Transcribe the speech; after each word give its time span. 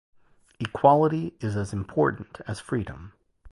Equality 0.59 1.31
is 1.41 1.55
as 1.55 1.73
important 1.73 2.39
as 2.47 2.59
freedom. 2.59 3.13